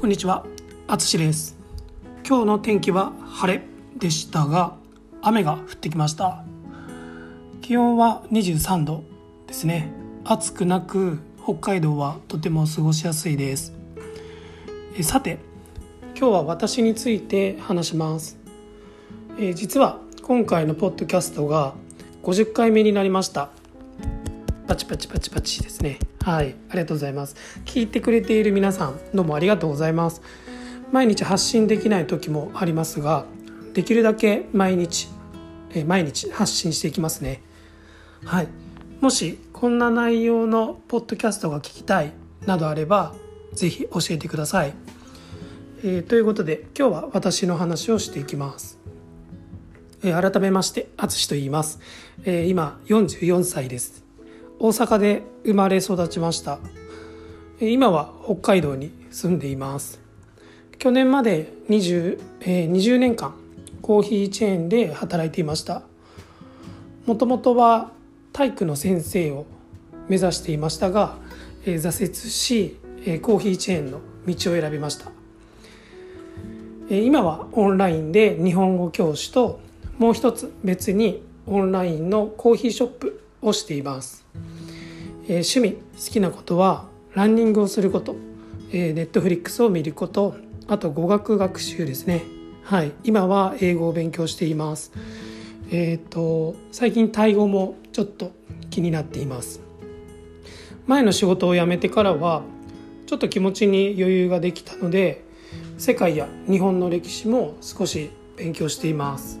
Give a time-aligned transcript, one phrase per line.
[0.00, 0.46] こんにちは、
[0.86, 1.56] あつしです。
[2.24, 3.64] 今日の天気は晴れ
[3.96, 4.76] でしたが、
[5.22, 6.44] 雨が降ってきました。
[7.62, 9.02] 気温は23度
[9.48, 9.90] ですね。
[10.24, 13.72] 暑くなく、北海道はとても過ごしやすいです。
[14.96, 15.40] えさて、
[16.16, 18.38] 今日は私について話します。
[19.36, 21.74] え実は今回のポッドキャストが
[22.22, 23.50] 50回目になりました。
[24.68, 25.98] パチパチパチパチですね。
[26.22, 27.34] はい、ありがとうございます。
[27.64, 30.20] 聞いてくれている皆さん、どうもありがとうございます。
[30.92, 33.24] 毎日発信できない時もありますが、
[33.72, 35.08] できるだけ毎日、
[35.72, 37.42] え毎日発信していきますね。
[38.26, 38.48] はい。
[39.00, 42.12] もしこんな内容のポッドキャストが聞きたい
[42.44, 43.14] などあれば、
[43.54, 44.74] ぜひ教えてください。
[45.82, 48.78] えーということで、今日は私の話をしていきます。
[50.02, 51.80] えー改めまして、あつしと言います。
[52.24, 54.07] えー今44歳です。
[54.60, 56.58] 大阪で生まれ育ちました。
[57.60, 60.00] え今は北海道に住んでいます。
[60.78, 63.36] 去年まで 20,、えー20年間
[63.82, 65.82] コーヒーチェーンで働いていました。
[67.06, 67.92] もともとは
[68.32, 69.46] 体育の先生を
[70.08, 71.18] 目指していましたが、
[71.64, 75.12] えー挫折し、えーコーヒーチェーンの道を選びました。
[76.90, 79.60] えー今はオンラインで日本語教師と
[79.98, 84.24] もう一つ別にオンラインのコーヒーショップをしています、
[85.28, 88.16] えー趣味好きなことはランニングをすること、
[88.72, 90.34] え、ネットフリックスを見ること
[90.66, 92.22] あと語学学習ですね。
[92.64, 92.92] はい。
[93.04, 94.92] 今は英語を勉強しています。
[95.70, 98.32] えっ、と最近タイ語もちょっと
[98.70, 99.60] 気になっています。
[100.86, 102.42] 前の仕事を辞めてからは
[103.06, 105.24] ちょっと気持ちに余裕ができたので
[105.76, 109.40] 世界や日本の歴史も少し勉強しています。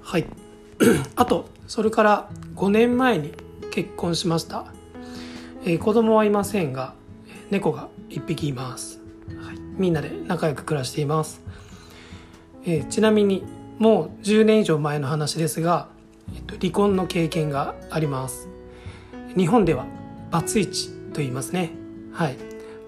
[0.00, 0.26] はい。
[1.16, 3.32] あとそれから5年前に
[3.72, 4.66] 結婚しました、
[5.64, 6.94] えー子供はいませんが
[7.50, 9.00] 猫が1匹います、
[9.40, 11.42] はい、みんなで仲良く暮らしています、
[12.64, 13.44] えーちなみに
[13.78, 15.88] もう10年以上前の話ですが、
[16.34, 18.48] えっと、離婚の経験があります。
[19.36, 19.86] 日本では
[20.30, 21.72] バツイチと言いますね。
[22.12, 22.36] はい。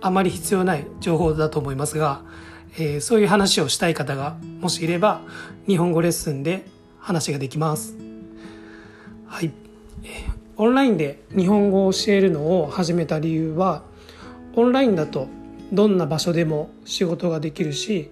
[0.00, 2.22] あまり必要ない情報だと思いますが、
[2.78, 5.20] えーそういう話をしたい方がもしいれば
[5.66, 6.64] 日本語レッスンで
[7.00, 7.94] 話ができます。
[9.26, 9.52] はい、
[10.04, 13.84] えーオンラインで日本語を教えるのを始めた理由は
[14.56, 15.28] オンラインだと
[15.72, 18.10] どんな場所でも仕事ができるし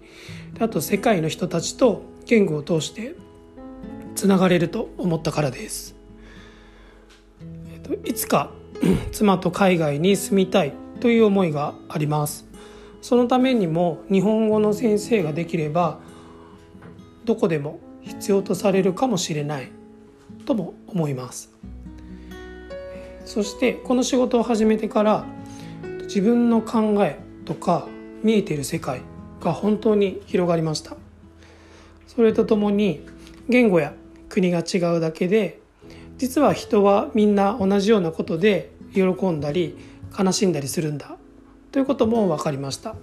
[0.60, 3.16] あと世界の人たちと言語を通して
[4.14, 5.96] つながれると思ったからです、
[7.74, 8.50] えっといつか
[9.10, 12.46] 妻と海外に住みたいという思いがあります。
[13.02, 16.00] そのためにも日本語の先生ができれば
[17.24, 19.70] どこでも必要とされるかもしれない
[20.44, 21.52] とも思います。
[23.26, 25.26] そしてこの仕事を始めてから
[26.04, 27.86] 自分の考えとか
[28.22, 29.02] 見えている世界
[29.40, 30.96] が本当に広がりました。
[32.06, 33.04] それとともに
[33.48, 33.92] 言語や
[34.28, 35.60] 国が違うだけで
[36.16, 39.76] 実は人はみんな同じようなことで喜んだり
[40.18, 41.16] 悲しんだりするんだ。
[41.72, 42.94] ということも分かりました。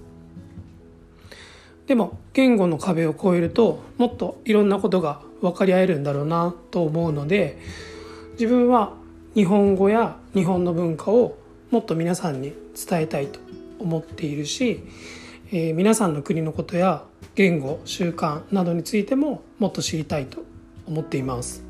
[1.86, 7.60] でも言語の壁を越えるともっといろんなことが分かり合えるんだろうなと思うので
[8.40, 8.94] 自分は
[9.36, 11.36] 日本語や日本の文化を
[11.72, 13.40] もっと皆さんに伝えたいと
[13.80, 14.84] 思っているし、
[15.52, 20.44] えー皆さんの国のことや言語習慣などについてももっと知りたいと
[20.86, 21.64] 思っています、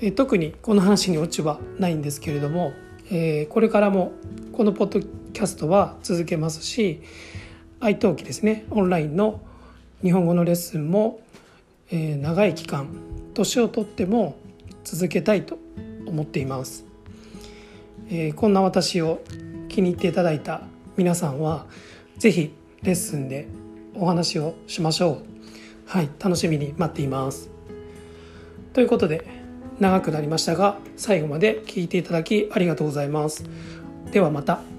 [0.00, 2.72] えー特にこの話にオチはないんですけれども、
[3.10, 4.12] えーこれからも
[4.54, 7.02] このポッドキャストは続けますし
[7.80, 9.42] iTalk ですねオンラインの
[10.02, 11.20] 日本語のレッスンも、
[11.90, 12.88] え長い期間
[13.34, 14.38] 年をとっても
[14.82, 15.58] 続けたいと
[16.06, 16.84] 思っています、
[18.08, 19.22] えーこんな私を
[19.68, 20.62] 気に入っていただいた
[20.96, 21.66] 皆さんは
[22.18, 23.48] 是非レッスンで
[23.94, 25.22] お話をしましょう。
[25.86, 27.50] はい楽しみに待っています。
[28.72, 29.26] ということで
[29.80, 33.44] 長くなりましたが最後まで聞いていただきありがとうございます。
[34.12, 34.75] ではまた。